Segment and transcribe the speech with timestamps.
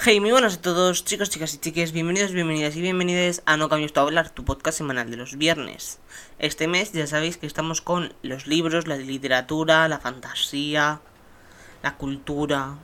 [0.00, 3.68] Hey, muy buenas a todos, chicos, chicas y chiques, bienvenidos, bienvenidas y bienvenidas a No
[3.68, 5.98] Cambios tu Hablar, tu podcast semanal de los viernes.
[6.38, 11.00] Este mes ya sabéis que estamos con los libros, la literatura, la fantasía,
[11.82, 12.78] la cultura.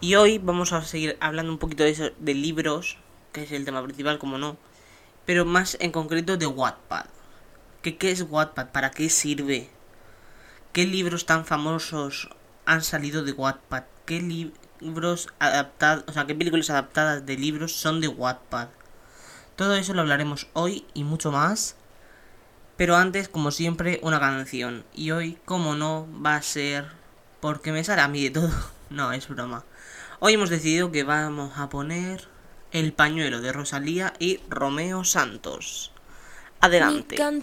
[0.00, 2.98] Y hoy vamos a seguir hablando un poquito de, eso, de libros,
[3.32, 4.56] que es el tema principal, como no,
[5.26, 7.06] pero más en concreto de Wattpad.
[7.82, 8.70] ¿Qué, ¿Qué es Wattpad?
[8.70, 9.68] ¿Para qué sirve?
[10.72, 12.30] ¿Qué libros tan famosos
[12.64, 13.82] han salido de Wattpad?
[14.06, 18.68] ¿Qué libros libros adaptados, o sea, qué películas adaptadas de libros son de Wattpad.
[19.56, 21.76] Todo eso lo hablaremos hoy y mucho más.
[22.76, 24.84] Pero antes, como siempre, una canción.
[24.94, 26.86] Y hoy, como no, va a ser
[27.40, 28.50] porque me sale a mí de todo.
[28.90, 29.64] No, es broma.
[30.20, 32.28] Hoy hemos decidido que vamos a poner
[32.70, 35.90] El pañuelo de Rosalía y Romeo Santos.
[36.60, 37.16] Adelante.
[37.16, 37.42] Mi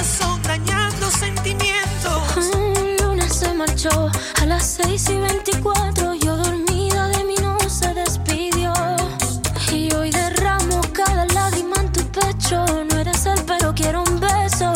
[0.00, 2.46] Corazón dañando sentimientos.
[2.54, 6.14] Un lunes se marchó a las 6 y 24.
[6.14, 8.72] Yo dormida de mí no se despidió.
[9.70, 12.64] Y hoy derramo cada lágrima en tu pecho.
[12.90, 14.72] No eres él, pero quiero un beso.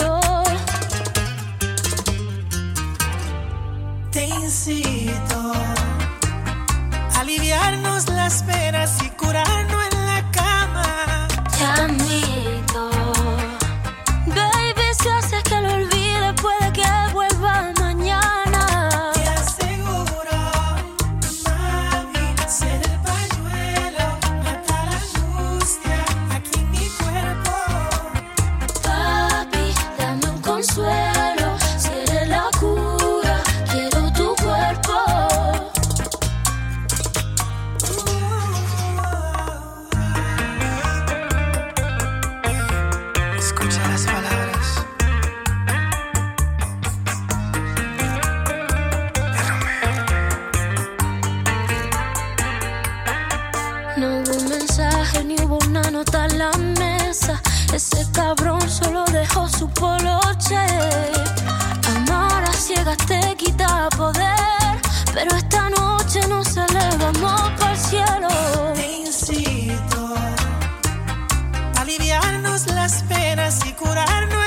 [4.10, 5.54] Te incito
[7.18, 8.63] aliviarnos las penas
[53.96, 56.50] No hubo mensaje ni hubo una nota en la
[56.80, 57.40] mesa.
[57.72, 60.58] Ese cabrón solo dejó su poloche.
[61.94, 64.80] Amar a ciegas te quita poder.
[65.12, 68.28] Pero esta noche nos elevamos para el cielo.
[68.74, 70.14] Te incito
[71.76, 74.43] a aliviarnos las penas y curarnos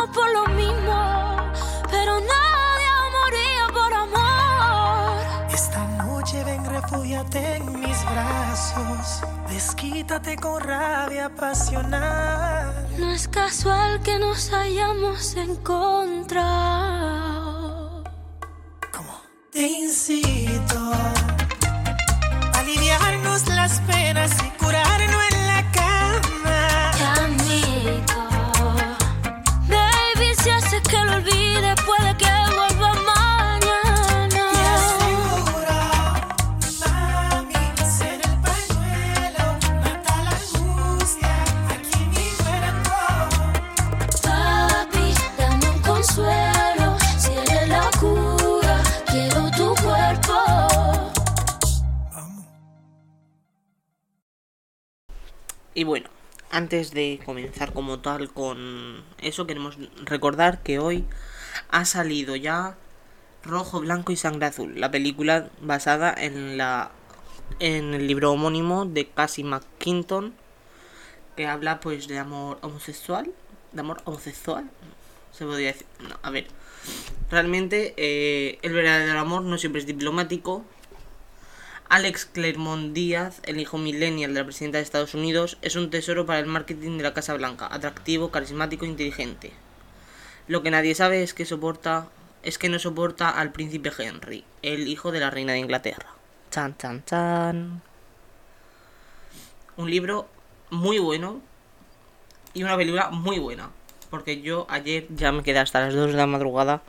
[0.00, 1.52] pasamos por lo mismo,
[1.90, 5.22] pero nadie moría por amor.
[5.52, 9.22] Esta noche ven, refúgiate en mis brazos.
[9.48, 12.88] Desquítate con rabia apasional.
[12.98, 16.44] No es casual que nos hayamos encontrado.
[18.92, 19.20] ¿Cómo?
[19.52, 20.89] Te incito
[55.80, 56.10] Y bueno,
[56.50, 61.06] antes de comenzar como tal con eso, queremos recordar que hoy
[61.70, 62.76] ha salido ya
[63.42, 66.90] Rojo, Blanco y Sangre Azul, la película basada en la
[67.60, 70.34] en el libro homónimo de Cassie McKinton,
[71.34, 73.32] que habla pues de amor homosexual,
[73.72, 74.70] de amor homosexual,
[75.32, 76.46] se podría decir, no, a ver,
[77.30, 80.62] realmente eh, el verdadero amor no siempre es diplomático.
[81.90, 86.24] Alex Claremont Díaz, el hijo millennial de la presidenta de Estados Unidos, es un tesoro
[86.24, 89.52] para el marketing de la Casa Blanca, atractivo, carismático e inteligente.
[90.46, 92.06] Lo que nadie sabe es que soporta
[92.44, 96.06] es que no soporta al príncipe Henry, el hijo de la reina de Inglaterra.
[96.52, 97.82] Chan chan chan.
[99.76, 100.28] Un libro
[100.70, 101.40] muy bueno
[102.54, 103.70] y una película muy buena,
[104.10, 106.82] porque yo ayer ya me quedé hasta las 2 de la madrugada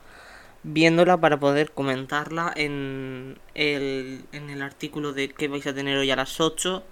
[0.64, 6.12] viéndola para poder comentarla en el, en el artículo de que vais a tener hoy
[6.12, 6.84] a las 8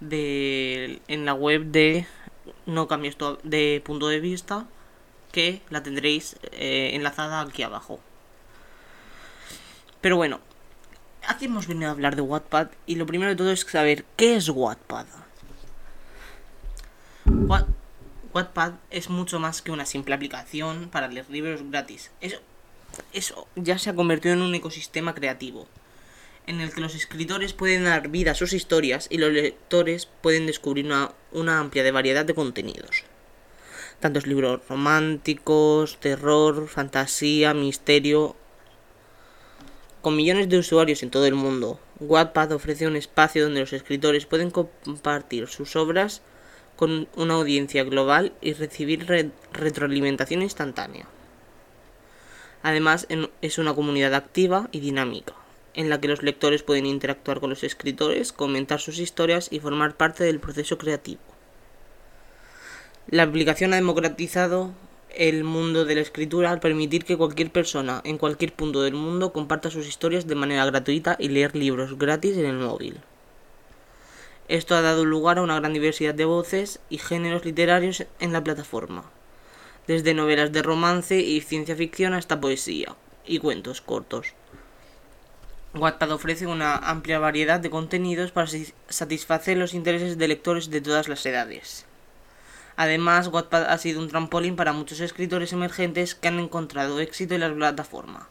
[0.00, 2.06] de, en la web de
[2.66, 4.66] no cambies de punto de vista
[5.32, 8.00] que la tendréis eh, enlazada aquí abajo.
[10.00, 10.40] Pero bueno,
[11.26, 14.36] aquí hemos venido a hablar de Wattpad y lo primero de todo es saber qué
[14.36, 15.06] es Wattpad.
[18.32, 22.10] Wattpad es mucho más que una simple aplicación para leer libros gratis.
[22.20, 22.38] Eso,
[23.12, 25.66] eso ya se ha convertido en un ecosistema creativo,
[26.46, 30.46] en el que los escritores pueden dar vida a sus historias y los lectores pueden
[30.46, 33.04] descubrir una, una amplia variedad de contenidos
[34.00, 38.36] tantos libros románticos, terror, fantasía, misterio.
[40.02, 44.26] Con millones de usuarios en todo el mundo, Wattpad ofrece un espacio donde los escritores
[44.26, 46.22] pueden compartir sus obras
[46.76, 49.06] con una audiencia global y recibir
[49.52, 51.08] retroalimentación instantánea.
[52.62, 53.06] Además,
[53.40, 55.34] es una comunidad activa y dinámica,
[55.74, 59.96] en la que los lectores pueden interactuar con los escritores, comentar sus historias y formar
[59.96, 61.20] parte del proceso creativo.
[63.08, 64.72] La aplicación ha democratizado
[65.10, 69.32] el mundo de la escritura al permitir que cualquier persona en cualquier punto del mundo
[69.32, 73.00] comparta sus historias de manera gratuita y leer libros gratis en el móvil.
[74.48, 78.42] Esto ha dado lugar a una gran diversidad de voces y géneros literarios en la
[78.42, 79.04] plataforma,
[79.88, 82.94] desde novelas de romance y ciencia ficción hasta poesía
[83.26, 84.34] y cuentos cortos.
[85.74, 88.50] Wattpad ofrece una amplia variedad de contenidos para
[88.88, 91.86] satisfacer los intereses de lectores de todas las edades.
[92.76, 97.40] Además, Wattpad ha sido un trampolín para muchos escritores emergentes que han encontrado éxito en
[97.40, 98.28] la plataforma.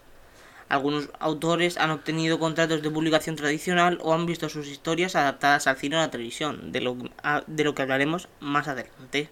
[0.69, 5.77] Algunos autores han obtenido contratos de publicación tradicional o han visto sus historias adaptadas al
[5.77, 6.97] cine o a la televisión, de lo,
[7.47, 9.29] de lo que hablaremos más adelante.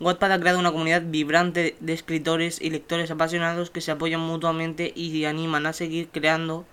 [0.00, 4.92] Wattpad ha creado una comunidad vibrante de escritores y lectores apasionados que se apoyan mutuamente
[4.94, 6.66] y animan a seguir creando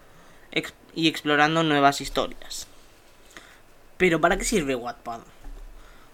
[0.94, 2.68] y explorando nuevas historias.
[3.98, 5.22] Pero ¿para qué sirve Wattpad?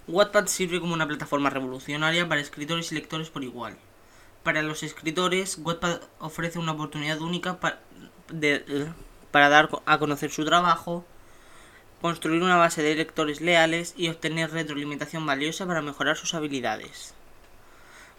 [0.08, 3.78] Wattpad sirve como una plataforma revolucionaria para escritores y lectores por igual.
[4.44, 7.80] Para los escritores, Wattpad ofrece una oportunidad única para,
[9.32, 11.06] para dar a conocer su trabajo,
[12.02, 17.14] construir una base de lectores leales y obtener retroalimentación valiosa para mejorar sus habilidades.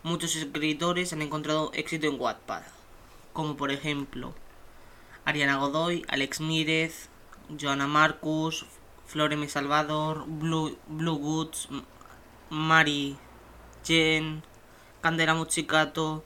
[0.05, 2.63] Muchos escritores han encontrado éxito en Wattpad,
[3.33, 4.35] como por ejemplo
[5.25, 7.09] Ariana Godoy, Alex Mírez,
[7.61, 8.67] Joana Marcus,
[9.07, 11.69] Floreme Salvador, Blue, Blue Goods,
[12.51, 13.17] Mari
[13.85, 14.43] Jen,
[15.01, 16.25] Candela Muchicato,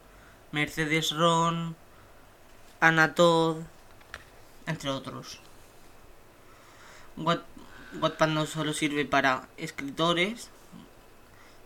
[0.52, 1.74] Mercedes Ron,
[2.80, 3.62] Anatod,
[4.66, 5.40] entre otros.
[7.18, 10.50] Wattpad no solo sirve para escritores,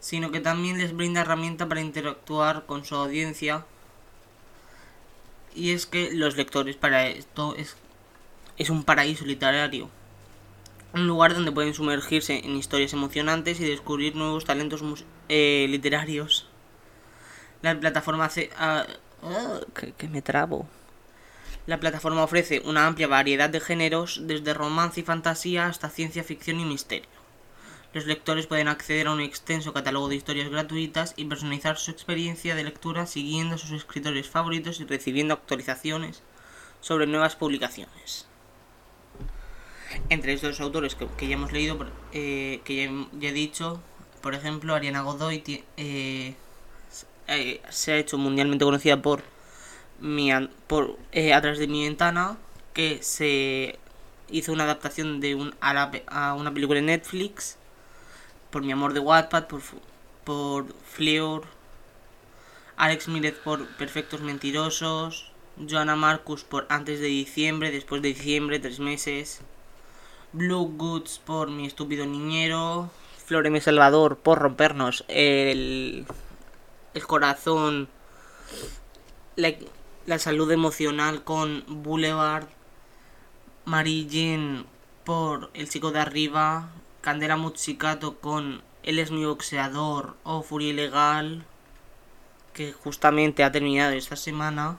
[0.01, 3.65] sino que también les brinda herramientas para interactuar con su audiencia.
[5.55, 7.77] Y es que los lectores para esto es,
[8.57, 9.91] es un paraíso literario
[10.93, 14.83] un lugar donde pueden sumergirse en historias emocionantes y descubrir nuevos talentos
[15.29, 16.47] eh, literarios.
[17.63, 18.51] La plataforma hace...
[18.59, 18.87] Ah,
[19.23, 19.61] ah,
[19.97, 20.69] que, me trabo.
[21.67, 26.59] La plataforma ofrece una amplia variedad de géneros, desde romance y fantasía hasta ciencia ficción
[26.59, 27.21] y misterio.
[27.93, 32.55] Los lectores pueden acceder a un extenso catálogo de historias gratuitas y personalizar su experiencia
[32.55, 36.23] de lectura siguiendo a sus escritores favoritos y recibiendo actualizaciones
[36.81, 38.27] sobre nuevas publicaciones.
[40.09, 41.77] Entre estos autores que, ya hemos leído,
[42.13, 43.83] eh, que ya, he dicho,
[44.23, 45.43] por ejemplo, Ariana Godoy
[45.77, 46.35] eh,
[47.27, 49.25] eh, se ha hecho mundialmente conocida por,
[50.01, 50.31] mi,
[50.67, 52.37] por A través de mi ventana,
[52.73, 53.79] que se
[54.31, 57.57] hizo una adaptación de un, a, una película en Netflix,
[58.51, 59.61] por Mi Amor de Wattpad, por,
[60.25, 61.45] por Fleur,
[62.77, 65.33] Alex Mírez por Perfectos Mentirosos,
[65.69, 69.41] Joana Marcus por Antes de Diciembre, Después de Diciembre, Tres Meses,
[70.33, 72.91] Blue Goods por Mi Estúpido Niñero,
[73.27, 76.07] Floreme Salvador por rompernos el,
[76.95, 77.89] el corazón,
[79.37, 79.53] la,
[80.19, 82.49] salud emocional con Boulevard,
[83.65, 84.67] Mary Jean
[85.05, 91.45] por El chico de arriba, Candela Muzzicato con Él es mi boxeador o Furia Ilegal,
[92.53, 94.79] que justamente ha terminado esta semana.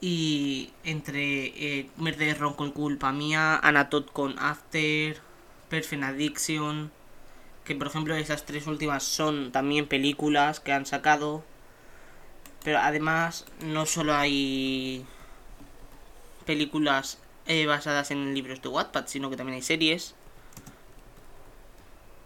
[0.00, 5.20] Y entre eh, Mercedes Ron con Culpa Mía, Anatot con After,
[5.68, 6.90] Perfect Addiction,
[7.64, 11.44] que por ejemplo esas tres últimas son también películas que han sacado.
[12.64, 15.04] Pero además no solo hay
[16.46, 20.14] películas eh, basadas en libros de Wattpad, sino que también hay series.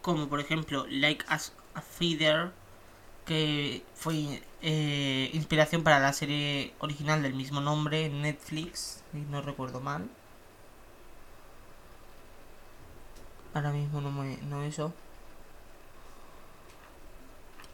[0.02, 2.52] Como por ejemplo Like a Feeder,
[3.25, 9.43] que fue eh, inspiración para la serie original del mismo nombre en Netflix, si no
[9.43, 10.09] recuerdo mal.
[13.55, 14.93] Ahora mismo no, me, no eso.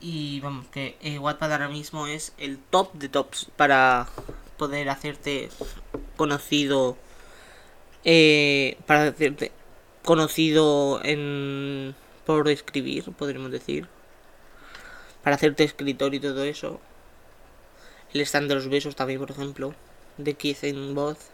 [0.02, 4.08] Y vamos, que Wattpad ahora mismo es el top de tops para
[4.58, 5.48] poder hacerte
[6.16, 6.96] conocido.
[8.04, 9.52] Eh, para hacerte
[10.04, 11.94] conocido en
[12.26, 13.86] por escribir, podríamos decir.
[15.22, 16.80] Para hacerte escritor y todo eso.
[18.12, 19.72] El stand de los besos también, por ejemplo.
[20.18, 21.31] De Keith en voz.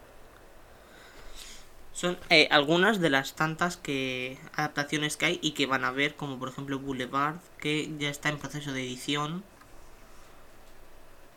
[1.98, 6.14] Son eh, algunas de las tantas que adaptaciones que hay y que van a ver,
[6.14, 9.42] como por ejemplo Boulevard, que ya está en proceso de edición.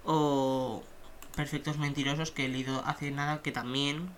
[0.06, 0.84] O
[1.36, 4.12] Perfectos Mentirosos, que he leído hace nada, que también.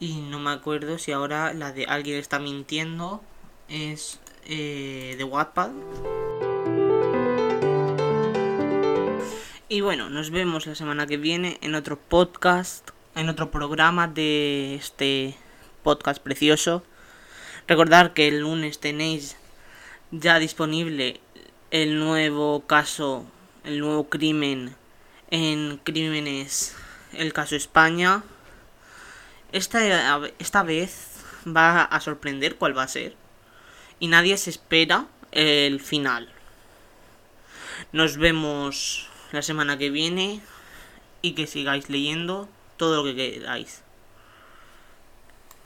[0.00, 3.22] Y no me acuerdo si ahora la de Alguien está mintiendo
[3.70, 5.70] es eh, de Wattpad.
[9.70, 14.74] Y bueno, nos vemos la semana que viene en otro podcast, en otro programa de
[14.74, 15.36] este
[15.82, 16.82] podcast precioso.
[17.68, 19.36] Recordar que el lunes tenéis
[20.10, 21.20] ya disponible
[21.70, 23.24] el nuevo caso,
[23.64, 24.74] el nuevo crimen
[25.30, 26.74] en Crímenes,
[27.12, 28.22] el caso España.
[29.52, 33.16] Esta, esta vez va a sorprender cuál va a ser.
[34.00, 36.28] Y nadie se espera el final.
[37.92, 40.40] Nos vemos la semana que viene
[41.22, 43.83] y que sigáis leyendo todo lo que queráis.